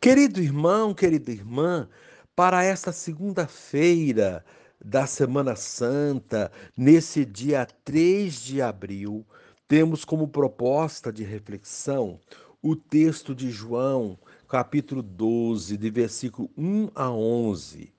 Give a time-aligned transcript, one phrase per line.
[0.00, 1.88] Querido irmão, querida irmã,
[2.36, 4.44] para esta segunda-feira
[4.82, 9.26] da Semana Santa, nesse dia 3 de abril,
[9.66, 12.20] temos como proposta de reflexão
[12.62, 14.16] o texto de João,
[14.48, 17.92] capítulo 12, de versículo 1 a 11.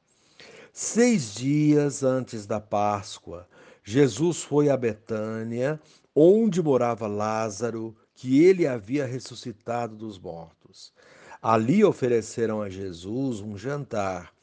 [0.72, 3.46] Seis dias antes da Páscoa,
[3.84, 5.78] Jesus foi a Betânia,
[6.16, 10.94] onde morava Lázaro, que ele havia ressuscitado dos mortos.
[11.42, 14.34] Ali ofereceram a Jesus um jantar.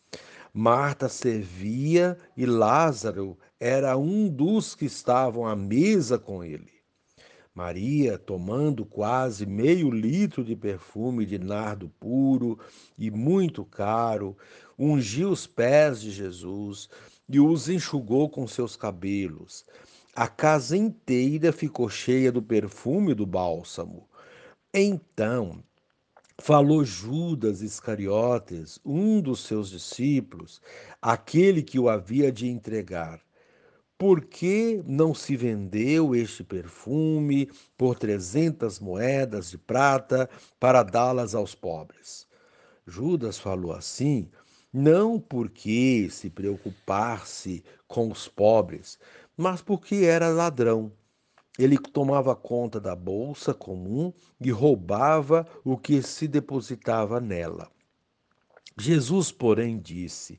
[0.50, 6.73] Marta servia e Lázaro era um dos que estavam à mesa com ele.
[7.54, 12.59] Maria, tomando quase meio litro de perfume de nardo puro
[12.96, 14.34] e muito caro,
[14.78, 16.88] ungiu os pés de Jesus
[17.28, 19.66] e os enxugou com seus cabelos.
[20.15, 24.09] A casa inteira ficou cheia do perfume do bálsamo.
[24.73, 25.62] Então
[26.38, 30.60] falou Judas Iscariotes, um dos seus discípulos,
[31.01, 33.20] aquele que o havia de entregar.
[33.98, 40.28] Por que não se vendeu este perfume por trezentas moedas de prata
[40.60, 42.26] para dá-las aos pobres?
[42.87, 44.30] Judas falou assim,
[44.71, 48.98] não porque se preocupasse com os pobres,
[49.34, 50.93] mas porque era ladrão.
[51.59, 57.71] Ele tomava conta da bolsa comum e roubava o que se depositava nela.
[58.79, 60.38] Jesus, porém, disse: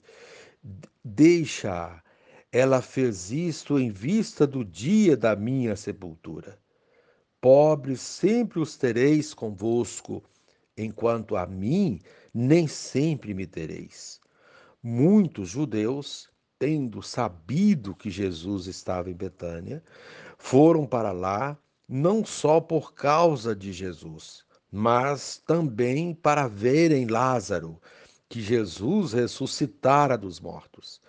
[1.03, 2.03] Deixa,
[2.51, 6.59] ela fez isto em vista do dia da minha sepultura.
[7.41, 10.23] Pobres sempre os tereis convosco,
[10.77, 11.99] enquanto a mim
[12.33, 14.19] nem sempre me tereis.
[14.83, 16.29] Muitos judeus
[16.59, 19.83] tendo sabido que Jesus estava em Betânia,
[20.37, 21.57] foram para lá
[21.87, 27.79] não só por causa de Jesus, mas também para verem Lázaro,
[28.27, 31.01] que Jesus ressuscitara dos mortos.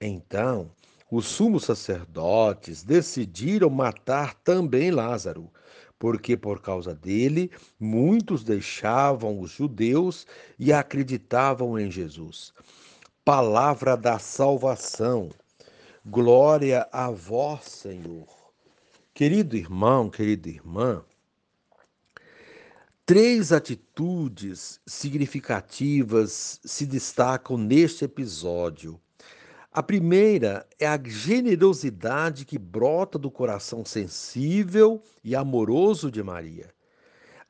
[0.00, 0.70] Então,
[1.10, 5.50] os sumos sacerdotes decidiram matar também Lázaro,
[5.98, 10.26] porque por causa dele muitos deixavam os judeus
[10.58, 12.54] e acreditavam em Jesus
[13.24, 15.30] palavra da salvação.
[16.04, 18.39] Glória a vós, Senhor.
[19.20, 21.04] Querido irmão, querida irmã,
[23.04, 28.98] três atitudes significativas se destacam neste episódio.
[29.70, 36.72] A primeira é a generosidade que brota do coração sensível e amoroso de Maria.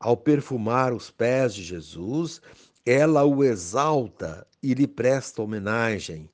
[0.01, 2.43] Ao perfumar os pés de Jesus,
[2.85, 6.29] ela o exalta e lhe presta homenagem,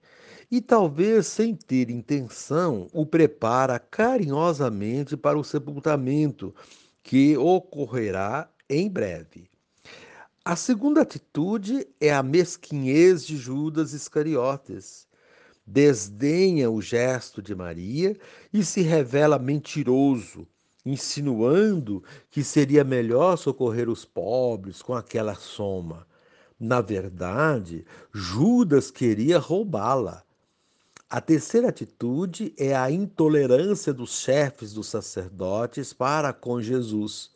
[0.50, 6.54] e talvez sem ter intenção, o prepara carinhosamente para o sepultamento,
[7.02, 9.48] que ocorrerá em breve.
[10.44, 15.06] A segunda atitude é a mesquinhez de Judas Iscariotes.
[15.66, 18.16] Desdenha o gesto de Maria
[18.52, 20.46] e se revela mentiroso,
[20.84, 26.06] insinuando que seria melhor socorrer os pobres com aquela soma.
[26.58, 27.84] Na verdade,
[28.14, 30.25] Judas queria roubá-la.
[31.08, 37.30] A terceira atitude é a intolerância dos chefes dos sacerdotes para com Jesus.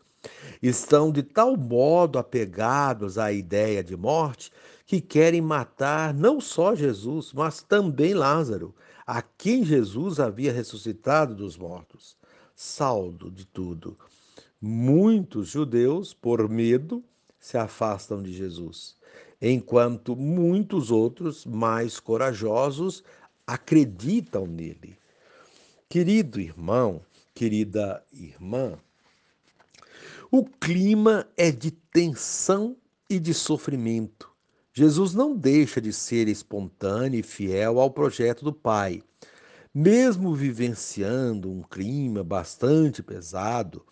[0.60, 4.50] Estão de tal modo apegados à ideia de morte
[4.84, 8.74] que querem matar não só Jesus, mas também Lázaro,
[9.06, 12.16] a quem Jesus havia ressuscitado dos mortos.
[12.56, 13.96] Saldo de tudo.
[14.60, 17.04] Muitos judeus, por medo,
[17.38, 18.98] se afastam de Jesus
[19.42, 23.02] enquanto muitos outros mais corajosos
[23.50, 24.96] acreditam nele.
[25.88, 27.02] Querido irmão,
[27.34, 28.78] querida irmã,
[30.30, 32.76] o clima é de tensão
[33.08, 34.30] e de sofrimento.
[34.72, 39.02] Jesus não deixa de ser espontâneo e fiel ao projeto do Pai.
[39.74, 43.84] Mesmo vivenciando um clima bastante pesado,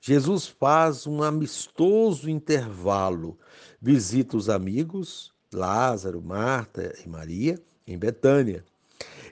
[0.00, 3.36] Jesus faz um amistoso intervalo,
[3.82, 8.64] visita os amigos, Lázaro, Marta e Maria, em Betânia.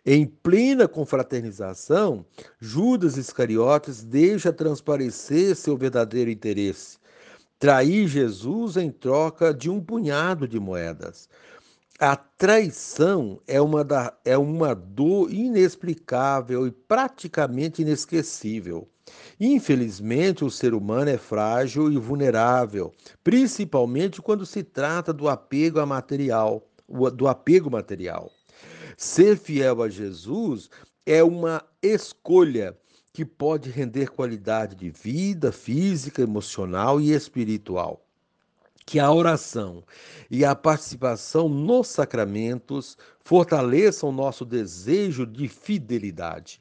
[0.04, 2.24] Em plena confraternização,
[2.58, 6.98] Judas Iscariotes deixa transparecer seu verdadeiro interesse:
[7.58, 11.28] trair Jesus em troca de um punhado de moedas.
[12.00, 18.88] A traição é uma, da, é uma dor inexplicável e praticamente inesquecível.
[19.40, 22.92] Infelizmente, o ser humano é frágil e vulnerável,
[23.24, 26.62] principalmente quando se trata do apego material,
[27.14, 28.30] do apego material.
[29.00, 30.68] Ser fiel a Jesus
[31.06, 32.76] é uma escolha
[33.12, 38.04] que pode render qualidade de vida física, emocional e espiritual.
[38.84, 39.84] que a oração
[40.28, 46.60] e a participação nos sacramentos fortaleçam nosso desejo de fidelidade.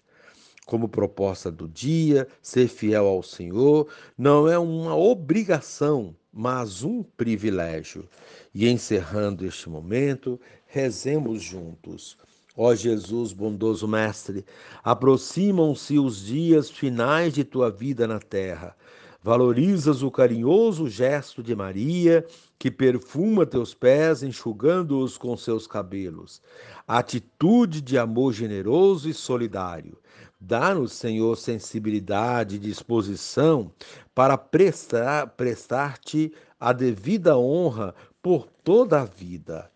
[0.65, 3.87] Como proposta do dia, ser fiel ao Senhor
[4.17, 8.07] não é uma obrigação, mas um privilégio.
[8.53, 10.37] E encerrando este momento,
[10.67, 12.17] rezemos juntos.
[12.55, 14.43] Ó Jesus, bondoso Mestre,
[14.83, 18.75] aproximam-se os dias finais de tua vida na terra.
[19.21, 22.25] Valorizas o carinhoso gesto de Maria,
[22.57, 26.41] que perfuma teus pés, enxugando-os com seus cabelos.
[26.87, 29.97] Atitude de amor generoso e solidário.
[30.39, 33.71] Dá-nos, Senhor, sensibilidade e disposição
[34.15, 39.69] para prestar, prestar-te a devida honra por toda a vida.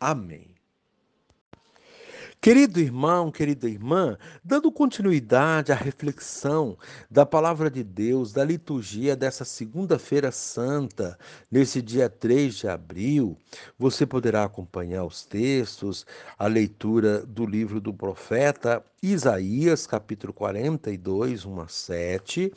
[0.00, 0.50] Amém.
[2.40, 6.74] Querido irmão, querida irmã, dando continuidade à reflexão
[7.10, 11.18] da palavra de Deus, da liturgia dessa segunda-feira santa,
[11.50, 13.36] nesse dia 3 de abril,
[13.78, 16.06] você poderá acompanhar os textos,
[16.38, 22.50] a leitura do livro do profeta Isaías, capítulo 42, 1 a 7,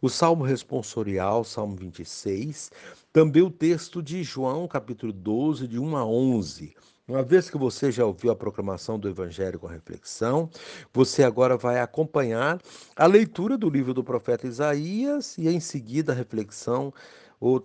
[0.00, 2.70] o salmo responsorial, salmo 26,
[3.16, 6.76] também o texto de João, capítulo 12, de 1 a 11
[7.08, 10.50] uma vez que você já ouviu a proclamação do Evangelho com reflexão,
[10.92, 12.60] você agora vai acompanhar
[12.94, 16.92] a leitura do livro do profeta Isaías e em seguida a reflexão,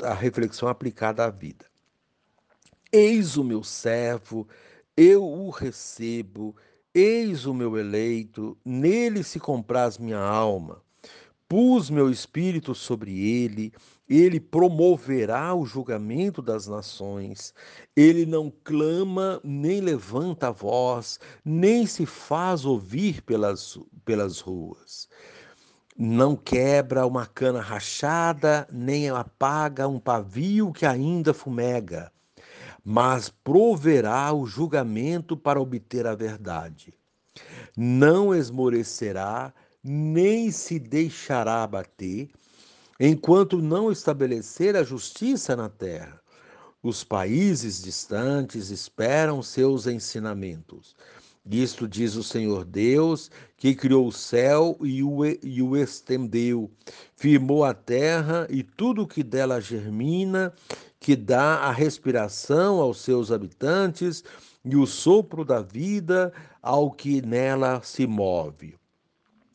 [0.04, 1.66] a reflexão aplicada à vida.
[2.90, 4.48] Eis o meu servo,
[4.96, 6.56] eu o recebo,
[6.94, 10.82] eis o meu eleito, nele se compraz minha alma.
[11.52, 13.74] Pus meu espírito sobre ele,
[14.08, 17.54] ele promoverá o julgamento das nações.
[17.94, 25.10] Ele não clama, nem levanta a voz, nem se faz ouvir pelas, pelas ruas.
[25.98, 32.14] Não quebra uma cana rachada, nem apaga um pavio que ainda fumega,
[32.82, 36.94] mas proverá o julgamento para obter a verdade.
[37.76, 39.54] Não esmorecerá,
[39.84, 42.30] nem se deixará abater,
[43.00, 46.22] enquanto não estabelecer a justiça na terra.
[46.84, 50.96] Os países distantes esperam seus ensinamentos.
[51.50, 56.70] Isto diz o Senhor Deus, que criou o céu e o, e o estendeu,
[57.16, 60.54] firmou a terra e tudo que dela germina,
[61.00, 64.24] que dá a respiração aos seus habitantes
[64.64, 66.32] e o sopro da vida
[66.62, 68.81] ao que nela se move.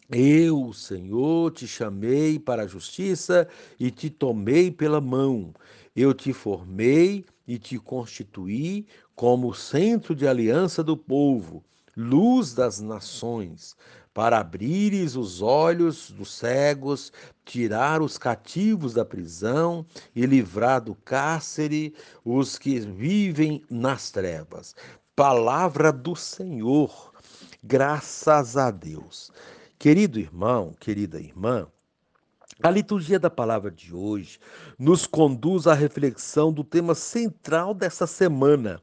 [0.09, 3.49] Eu, Senhor, te chamei para a justiça
[3.79, 5.53] e te tomei pela mão.
[5.97, 8.87] Eu te formei e te constituí
[9.17, 11.65] como centro de aliança do povo,
[11.97, 13.77] luz das nações,
[14.15, 17.13] para abrires os olhos dos cegos,
[17.45, 21.95] tirar os cativos da prisão e livrar do cárcere
[22.25, 24.75] os que vivem nas trevas.
[25.17, 27.13] Palavra do Senhor.
[27.63, 29.33] Graças a Deus.
[29.79, 31.67] Querido irmão, querida irmã,
[32.63, 34.41] a liturgia da palavra de hoje
[34.79, 38.81] nos conduz à reflexão do tema central dessa semana,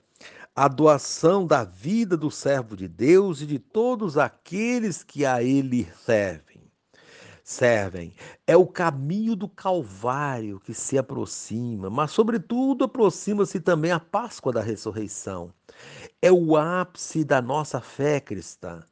[0.55, 5.87] a doação da vida do servo de Deus e de todos aqueles que a ele
[6.05, 6.61] servem.
[7.43, 8.13] Servem.
[8.45, 14.61] É o caminho do Calvário que se aproxima, mas, sobretudo, aproxima-se também a Páscoa da
[14.61, 15.51] ressurreição.
[16.21, 18.83] É o ápice da nossa fé cristã.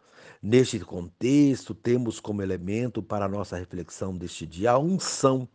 [0.42, 5.48] Neste contexto, temos como elemento para nossa reflexão deste dia a unção.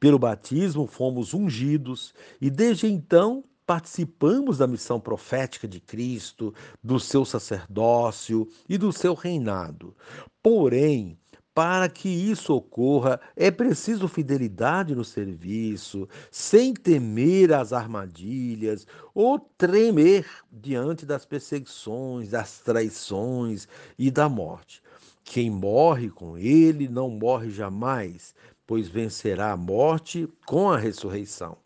[0.00, 7.24] Pelo batismo fomos ungidos e desde então participamos da missão profética de Cristo, do seu
[7.24, 9.94] sacerdócio e do seu reinado.
[10.42, 11.16] Porém,
[11.58, 20.24] para que isso ocorra, é preciso fidelidade no serviço, sem temer as armadilhas ou tremer
[20.52, 23.66] diante das perseguições, das traições
[23.98, 24.80] e da morte.
[25.24, 31.58] Quem morre com ele não morre jamais, pois vencerá a morte com a ressurreição.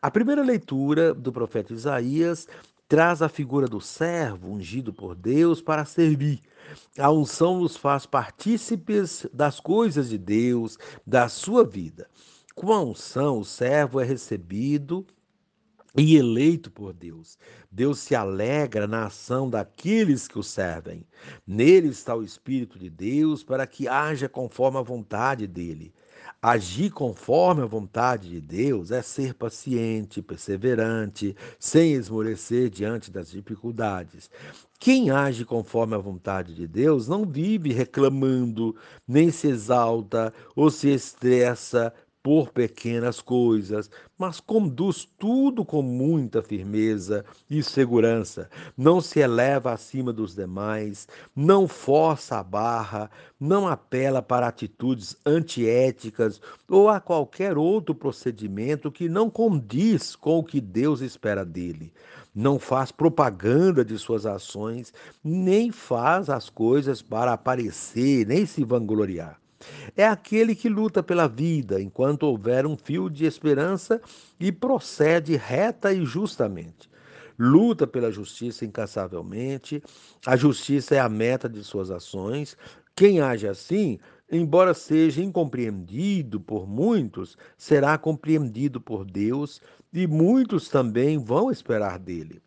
[0.00, 2.48] A primeira leitura do profeta Isaías
[2.88, 6.40] traz a figura do servo ungido por Deus para servir.
[6.98, 12.08] A unção nos faz partícipes das coisas de Deus, da sua vida.
[12.54, 15.06] Com a unção, o servo é recebido
[15.96, 17.38] e eleito por Deus.
[17.70, 21.06] Deus se alegra na ação daqueles que o servem.
[21.46, 25.92] Nele está o Espírito de Deus para que haja conforme a vontade dele.
[26.40, 34.30] Agir conforme a vontade de Deus é ser paciente, perseverante, sem esmorecer diante das dificuldades.
[34.78, 38.76] Quem age conforme a vontade de Deus não vive reclamando,
[39.06, 47.24] nem se exalta ou se estressa por pequenas coisas, mas conduz tudo com muita firmeza
[47.48, 48.50] e segurança.
[48.76, 56.40] Não se eleva acima dos demais, não força a barra, não apela para atitudes antiéticas
[56.68, 61.92] ou a qualquer outro procedimento que não condiz com o que Deus espera dele.
[62.34, 64.92] Não faz propaganda de suas ações,
[65.24, 69.40] nem faz as coisas para aparecer, nem se vangloriar
[69.96, 74.00] é aquele que luta pela vida enquanto houver um fio de esperança
[74.38, 76.88] e procede reta e justamente.
[77.38, 79.82] Luta pela justiça incansavelmente,
[80.26, 82.56] a justiça é a meta de suas ações.
[82.96, 83.98] Quem age assim,
[84.30, 89.60] embora seja incompreendido por muitos, será compreendido por Deus
[89.92, 92.42] e muitos também vão esperar dele.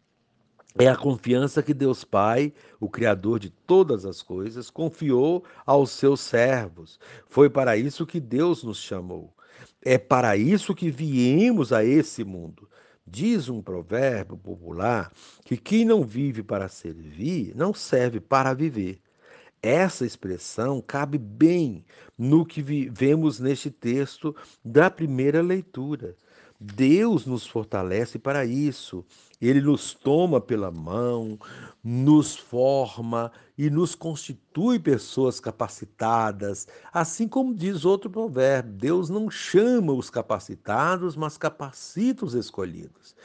[0.80, 6.22] É a confiança que Deus Pai, o Criador de todas as coisas, confiou aos seus
[6.22, 7.00] servos.
[7.28, 9.34] Foi para isso que Deus nos chamou.
[9.82, 12.70] É para isso que viemos a esse mundo.
[13.06, 15.12] Diz um provérbio popular
[15.44, 19.02] que quem não vive para servir não serve para viver.
[19.62, 21.86] Essa expressão cabe bem
[22.18, 26.16] no que vemos neste texto da primeira leitura.
[26.64, 29.04] Deus nos fortalece para isso.
[29.42, 31.40] Ele nos toma pela mão,
[31.84, 36.68] nos forma e nos constitui pessoas capacitadas.
[36.94, 43.16] Assim como diz outro provérbio: Deus não chama os capacitados, mas capacita os escolhidos.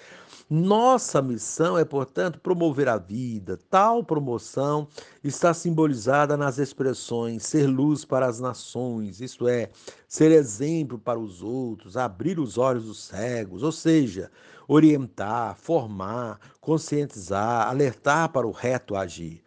[0.49, 3.59] Nossa missão é, portanto, promover a vida.
[3.69, 4.87] Tal promoção
[5.25, 9.71] está simbolizada nas expressões ser luz para as nações, isto é,
[10.07, 14.31] ser exemplo para os outros, abrir os olhos dos cegos, ou seja,
[14.69, 19.43] orientar, formar, conscientizar, alertar para o reto agir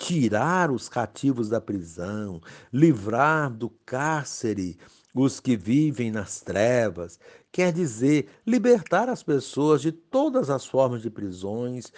[0.00, 2.40] tirar os cativos da prisão,
[2.72, 4.78] livrar do cárcere
[5.14, 7.18] os que vivem nas trevas,
[7.52, 11.92] quer dizer libertar as pessoas de todas as formas de prisões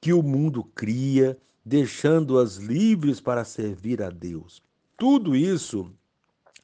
[0.00, 4.62] que o mundo cria, deixando-as livres para servir a Deus.
[4.96, 5.92] Tudo isso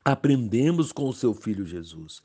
[0.05, 2.23] aprendemos com o seu filho Jesus.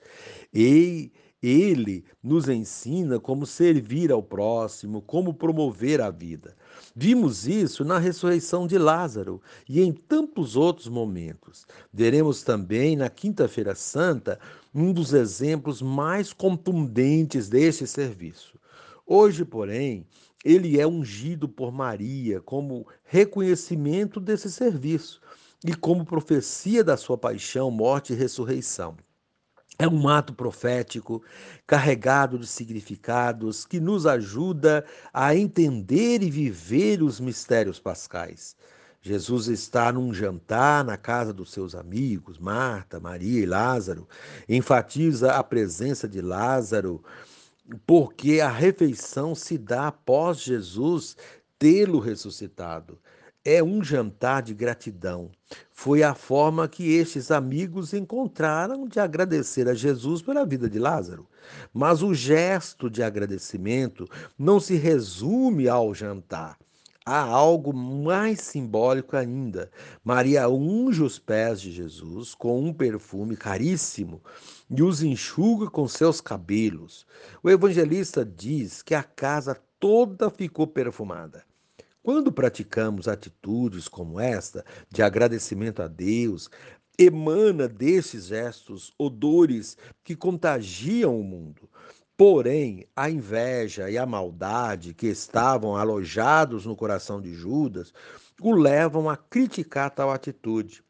[0.54, 1.12] E
[1.42, 6.56] ele nos ensina como servir ao próximo, como promover a vida.
[6.96, 11.66] Vimos isso na ressurreição de Lázaro e em tantos outros momentos.
[11.94, 14.40] Veremos também na Quinta-feira Santa
[14.76, 18.60] um dos exemplos mais contundentes deste serviço.
[19.06, 20.06] Hoje, porém,
[20.44, 25.22] ele é ungido por Maria como reconhecimento desse serviço
[25.66, 28.96] e como profecia da sua paixão, morte e ressurreição.
[29.82, 31.24] É um ato profético
[31.66, 34.84] carregado de significados que nos ajuda
[35.14, 38.58] a entender e viver os mistérios pascais.
[39.02, 44.06] Jesus está num jantar na casa dos seus amigos, Marta, Maria e Lázaro.
[44.50, 47.02] Enfatiza a presença de Lázaro,
[47.88, 51.16] porque a refeição se dá após Jesus
[51.58, 53.00] tê-lo ressuscitado
[53.52, 55.32] é um jantar de gratidão.
[55.72, 61.28] Foi a forma que estes amigos encontraram de agradecer a Jesus pela vida de Lázaro.
[61.74, 66.60] Mas o gesto de agradecimento não se resume ao jantar.
[67.04, 69.72] Há algo mais simbólico ainda.
[70.04, 74.22] Maria unge os pés de Jesus com um perfume caríssimo
[74.70, 77.04] e os enxuga com seus cabelos.
[77.42, 81.49] O evangelista diz que a casa toda ficou perfumada.
[82.02, 86.50] Quando praticamos atitudes como esta, de agradecimento a Deus,
[86.98, 91.70] emana desses gestos odores que contagiam o mundo.
[92.18, 97.94] Porém, a inveja e a maldade que estavam alojados no coração de Judas
[98.42, 100.84] o levam a criticar tal atitude.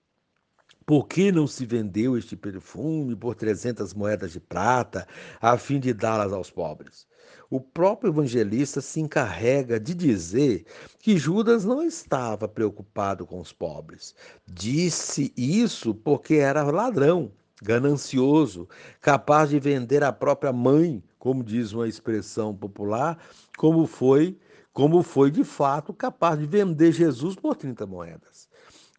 [0.90, 5.08] Por que não se vendeu este perfume por 300 moedas de prata,
[5.40, 7.06] a fim de dá-las aos pobres?
[7.48, 10.66] O próprio evangelista se encarrega de dizer
[10.98, 14.16] que Judas não estava preocupado com os pobres.
[14.48, 17.32] Disse isso porque era ladrão,
[17.62, 18.68] ganancioso,
[19.00, 23.16] capaz de vender a própria mãe, como diz uma expressão popular,
[23.56, 24.40] como foi,
[24.74, 28.49] como foi de fato capaz de vender Jesus por 30 moedas.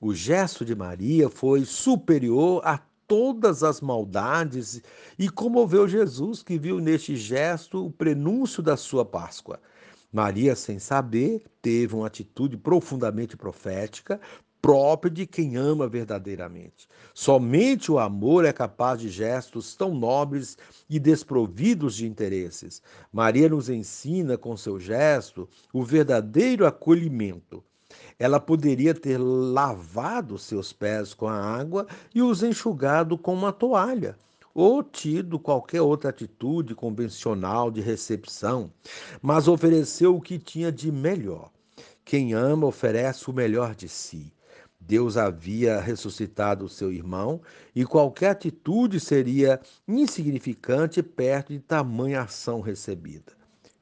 [0.02, 4.80] O gesto de Maria foi superior a todas as maldades
[5.19, 9.61] e comoveu Jesus, que viu neste gesto o prenúncio da sua Páscoa.
[10.11, 14.19] Maria, sem saber, teve uma atitude profundamente profética,
[14.62, 16.88] própria de quem ama verdadeiramente.
[17.12, 20.57] Somente o amor é capaz de gestos tão nobres
[20.88, 22.83] e desprovidos de interesses.
[23.12, 27.62] Maria nos ensina com seu gesto o verdadeiro acolhimento
[28.20, 34.14] ela poderia ter lavado seus pés com a água e os enxugado com uma toalha.
[34.52, 38.70] ou tido qualquer outra atitude convencional de recepção,
[39.22, 41.50] mas ofereceu o que tinha de melhor.
[42.04, 44.32] Quem ama oferece o melhor de si.
[44.80, 47.40] Deus havia ressuscitado o seu irmão
[47.74, 53.32] e qualquer atitude seria insignificante perto de tamanha ação recebida.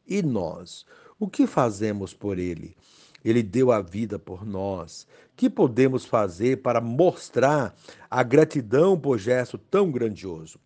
[0.06, 0.84] E nós,
[1.18, 2.76] o que fazemos por ele?
[3.24, 5.06] Ele deu a vida por nós.
[5.36, 7.74] Que podemos fazer para mostrar
[8.10, 10.58] a gratidão por gesto tão grandioso?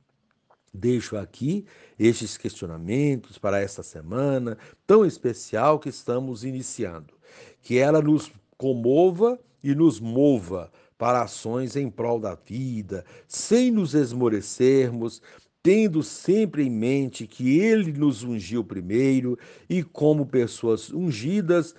[0.73, 1.67] Deixo aqui
[1.99, 4.57] estes questionamentos para esta semana
[4.87, 7.15] tão especial que estamos iniciando.
[7.61, 13.93] Que ela nos comova e nos mova para ações em prol da vida, sem nos
[13.93, 15.21] esmorecermos,
[15.63, 21.75] tendo sempre em mente que Ele nos ungiu primeiro e, como pessoas ungidas,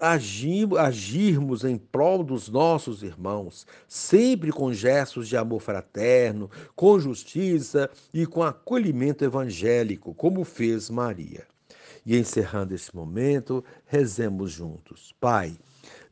[0.00, 7.90] agir, agirmos em prol dos nossos irmãos, sempre com gestos de amor fraterno, com justiça
[8.12, 11.46] e com acolhimento evangélico, como fez Maria.
[12.04, 15.14] E encerrando esse momento, rezemos juntos.
[15.18, 15.56] Pai,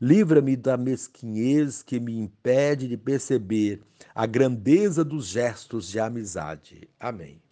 [0.01, 3.79] livra-me da mesquinhez que me impede de perceber
[4.15, 6.89] a grandeza dos gestos de amizade.
[6.99, 7.42] Amém.